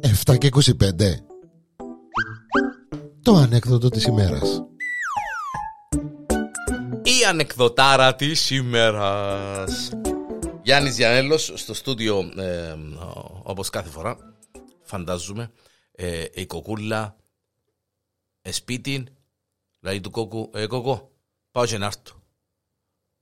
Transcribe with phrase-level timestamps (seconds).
[0.00, 1.24] Εφτά και 25
[3.22, 4.62] Το ανέκδοτο της ημέρας.
[7.02, 9.90] Η ανεκδοτάρα της ημέρας.
[10.62, 12.74] Γιάννης Γιανέλος στο στούντιο ε,
[13.42, 14.16] όπως κάθε φορά
[14.82, 15.50] φαντάζομαι
[15.92, 17.16] ε, η κοκούλα
[18.42, 19.06] ε, σπίτι
[19.80, 21.12] λέει του κόκκου ε κόκκο
[21.50, 22.22] πάω και να έρθω.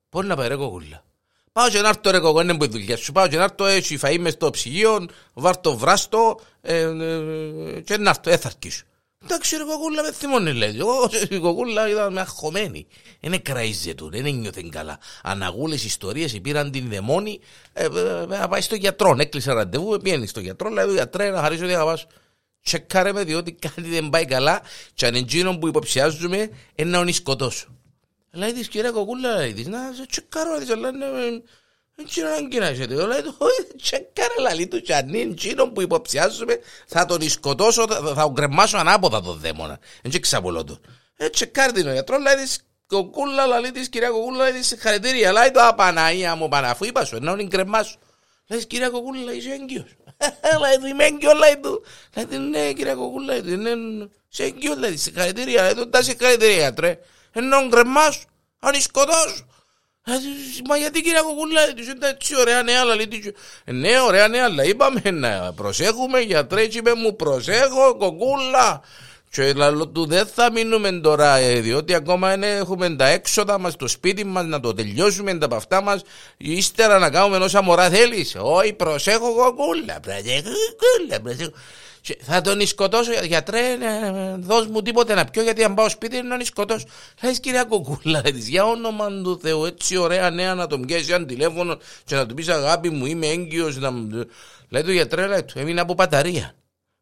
[0.09, 1.05] Πώς να πάει ρε κοκούλα;
[1.53, 3.13] Πάω και να έρθω ρε κοκκό είναι που η δουλειά σου.
[3.13, 7.97] Πάω και να έρθω έχει φαΐ μες στο ψυγείο Βάρ το βράστο ε, ε, και
[7.97, 8.85] να έρθω ε θα αρκίσω
[9.25, 10.77] Εντάξει ρε κοκούλα με θυμώνει λέει.
[10.79, 12.87] Εγώ η κοκούλα ήταν με αγχωμένη
[13.21, 14.99] Είναι κραίζε του, δεν ένιωθε καλά.
[15.23, 17.41] Αναγούλες ιστορίες πήραν την δαιμόνη
[17.73, 21.65] ε, ε, Να πάει στο γιατρό Έκλεισε ραντεβού, πήγαινε στο γιατρό Λέει γιατρέ να χαρίσω
[21.65, 22.07] ότι θα πας
[22.63, 24.63] τσεκάρε με διότι κάτι δεν πάει καλά.
[24.95, 27.80] Και αν εκείνο που υποψιάζουμε είναι να τον σκοτώσω.
[28.33, 30.91] Λέει της κυρία Κοκούλα, λέει της, να σε τσεκάρω, λέει της, αλλά
[31.95, 33.07] δεν ξέρω αν κοινάζεται.
[33.07, 33.37] Λέει του,
[33.83, 38.77] τσεκάρε λαλί του και αν είναι εκείνο που υποψιάζουμε θα τον σκοτώσω, θα τον κρεμάσω
[38.77, 39.79] ανάποδα τον δαίμονα.
[40.03, 40.81] Δεν και ξαπολώ του.
[41.17, 45.33] Ε, τσεκάρε την ο γιατρό, λέει της, Κοκούλα, λαλί της, κυρία Κοκούλα, λέει της, συγχαρητήρια,
[45.33, 47.99] λέει του, απαναία μου, παναφού, είπα σου, να τον κρεμάσω.
[48.47, 49.97] Λέει κυρία Κοκούλα, είσαι έγκυος.
[50.63, 51.85] Λέει του, είμαι έγκυος, λέει του.
[52.15, 53.75] Λέει του, ναι κυρία Κοκούλα, λέει του, είναι
[54.29, 56.99] σε έγκυος, λέει του, συγχαρητήρια, λέει του, τα συγχαρητήρια, τρε.
[57.33, 58.25] Ενώ γκρεμάς,
[58.61, 59.45] αν σκοτώσω.
[60.69, 63.33] Μα γιατί κυρία Κοκούλα, λέει τους, είναι έτσι ωραία νέα, λέει του.
[63.65, 68.83] Ναι, ωραία νέα, αλλά είπαμε να προσέχουμε, γιατρέ, είπε μου, προσέχω, Κοκούλα.
[69.31, 73.77] Και λαλό του δεν θα μείνουμε τώρα, ε, διότι ακόμα είναι, έχουμε τα έξοδα μας,
[73.77, 76.03] το σπίτι μας, να το τελειώσουμε τα παυτά μας,
[76.37, 78.37] ύστερα να κάνουμε όσα μωρά θέλεις.
[78.41, 80.51] Όχι, προσέχω κοκούλα, προσέχω,
[81.23, 81.51] προσέχω.
[82.01, 86.23] Και θα τον σκοτώσω, γιατρέ, ε, δώσ' μου τίποτε να πιω, γιατί αν πάω σπίτι
[86.23, 86.87] να τον σκοτώσω.
[87.23, 91.27] Λες κυρία Κοκούλα, της, για όνομα του Θεού, έτσι ωραία νέα να τον πιέσει ένα
[91.27, 93.79] τηλέφωνο και να του πεις αγάπη μου, είμαι έγκυος.
[93.79, 93.91] Να...
[94.69, 96.55] Λέει του γιατρέ, λέει του, έμεινα από μπαταρία.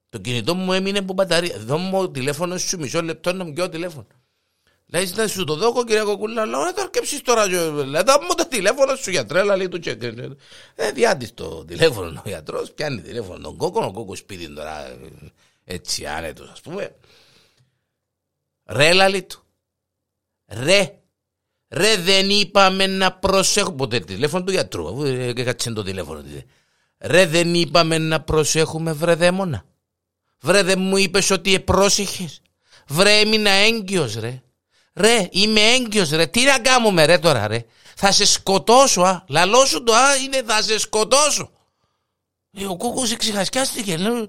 [0.09, 1.59] Το κινητό μου έμεινε από μπαταρία.
[1.59, 4.07] Δώ μου τηλέφωνο σου μισό λεπτό να μου πιω τηλέφωνο.
[4.91, 7.47] Λέει να σου το δώκω κυρία Κοκούλα, λέω να το αρκέψεις τώρα.
[7.47, 10.03] Λέει δώ μου το τηλέφωνο σου γιατρέ, λέει του τσεκ.
[10.75, 14.99] Ε, διάτης το τηλέφωνο ο γιατρός, πιάνει τηλέφωνο τον κόκκο, ο κόκκος σπίτι τώρα
[15.65, 16.97] έτσι άνετος ας πούμε.
[18.65, 19.43] Ρε λαλή του.
[20.47, 20.99] Ρε.
[21.69, 23.77] Ρε δεν είπαμε να προσέχουμε.
[23.77, 26.23] Ποτέ τηλέφωνο του γιατρού, αφού έκατσε το τηλέφωνο.
[26.99, 29.65] Ρε δεν είπαμε να προσέχουμε βρε δαίμονα.
[30.41, 32.41] Βρε δεν μου είπες ότι επρόσεχες.
[32.89, 34.43] Βρε έμεινα έγκυος ρε.
[34.99, 36.27] Ρε είμαι έγκυος ρε.
[36.27, 37.65] Τι να κάνουμε ρε τώρα ρε.
[37.97, 39.25] Θα σε σκοτώσω α.
[39.29, 41.51] Λαλό σου το α είναι θα σε σκοτώσω.
[42.53, 43.97] Ε, ο κούκκος εξηχασκιάστηκε.
[43.97, 44.29] Λέω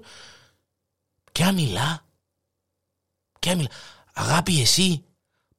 [1.32, 2.04] ποια μιλά.
[3.38, 3.68] Ποια μιλά.
[4.14, 5.04] Αγάπη εσύ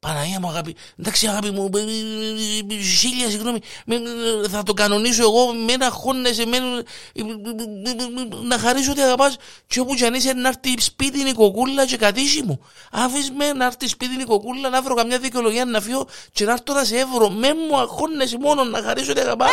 [0.08, 1.70] Παναγία μου αγάπη, εντάξει αγάπη μου,
[3.00, 3.60] χίλια συγγνώμη,
[4.50, 6.84] θα το κανονίσω εγώ με ένα χώνε σε μένα,
[8.44, 11.98] να χαρίσω ότι αγαπάς και όπου κι αν είσαι να έρθει σπίτι η κοκούλα και
[11.98, 12.66] κατήσι μου.
[12.92, 16.52] Άφης με να έρθει σπίτι η κοκούλα, να βρω καμιά δικαιολογία να φύγω και να
[16.52, 19.46] έρθω να σε εύρω, με μου αγχώνεσαι μόνο να χαρίσω ότι αγάπα